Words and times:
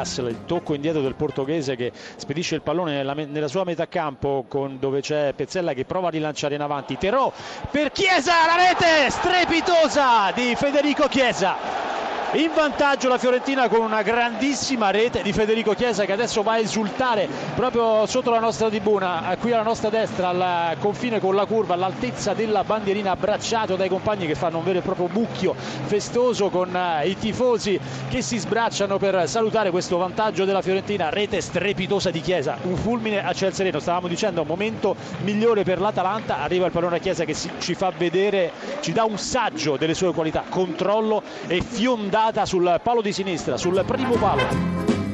Russell, 0.00 0.28
il 0.28 0.44
tocco 0.46 0.74
indietro 0.74 1.02
del 1.02 1.14
portoghese 1.14 1.76
che 1.76 1.92
spedisce 2.16 2.54
il 2.54 2.62
pallone 2.62 2.92
nella, 2.92 3.12
nella 3.12 3.48
sua 3.48 3.64
metà 3.64 3.86
campo 3.86 4.44
con, 4.48 4.78
dove 4.78 5.00
c'è 5.00 5.32
Pezzella 5.34 5.74
che 5.74 5.84
prova 5.84 6.08
a 6.08 6.10
rilanciare 6.10 6.54
in 6.54 6.62
avanti. 6.62 6.96
Terò 6.96 7.30
per 7.70 7.92
Chiesa, 7.92 8.46
la 8.46 8.56
rete 8.56 9.10
strepitosa 9.10 10.32
di 10.32 10.54
Federico 10.56 11.06
Chiesa 11.08 11.69
in 12.34 12.52
vantaggio 12.54 13.08
la 13.08 13.18
Fiorentina 13.18 13.68
con 13.68 13.80
una 13.80 14.02
grandissima 14.02 14.90
rete 14.90 15.20
di 15.20 15.32
Federico 15.32 15.74
Chiesa 15.74 16.04
che 16.04 16.12
adesso 16.12 16.42
va 16.42 16.52
a 16.52 16.58
esultare 16.58 17.28
proprio 17.56 18.06
sotto 18.06 18.30
la 18.30 18.38
nostra 18.38 18.68
tribuna, 18.68 19.36
qui 19.40 19.50
alla 19.52 19.64
nostra 19.64 19.88
destra 19.88 20.28
al 20.28 20.76
confine 20.78 21.18
con 21.18 21.34
la 21.34 21.44
curva, 21.44 21.74
all'altezza 21.74 22.32
della 22.32 22.62
bandierina 22.62 23.10
abbracciato 23.10 23.74
dai 23.74 23.88
compagni 23.88 24.26
che 24.26 24.36
fanno 24.36 24.58
un 24.58 24.64
vero 24.64 24.78
e 24.78 24.82
proprio 24.82 25.08
mucchio 25.10 25.54
festoso 25.56 26.50
con 26.50 26.74
eh, 26.74 27.08
i 27.08 27.16
tifosi 27.16 27.80
che 28.08 28.22
si 28.22 28.38
sbracciano 28.38 28.96
per 28.96 29.28
salutare 29.28 29.72
questo 29.72 29.96
vantaggio 29.96 30.44
della 30.44 30.62
Fiorentina, 30.62 31.08
rete 31.08 31.40
strepitosa 31.40 32.10
di 32.10 32.20
Chiesa, 32.20 32.58
un 32.62 32.76
fulmine 32.76 33.24
a 33.24 33.32
ciel 33.32 33.52
sereno, 33.52 33.80
stavamo 33.80 34.06
dicendo 34.06 34.44
momento 34.44 34.94
migliore 35.22 35.64
per 35.64 35.80
l'Atalanta, 35.80 36.38
arriva 36.38 36.66
il 36.66 36.72
pallone 36.72 36.96
a 36.96 37.00
Chiesa 37.00 37.24
che 37.24 37.34
ci 37.34 37.74
fa 37.74 37.92
vedere, 37.96 38.52
ci 38.80 38.92
dà 38.92 39.02
un 39.02 39.18
saggio 39.18 39.76
delle 39.76 39.94
sue 39.94 40.12
qualità, 40.12 40.44
controllo 40.48 41.22
e 41.48 41.60
fiondato 42.20 42.44
sul 42.44 42.80
palo 42.82 43.00
di 43.00 43.12
sinistra, 43.12 43.56
sul 43.56 43.82
primo 43.86 44.14
palo. 44.16 45.09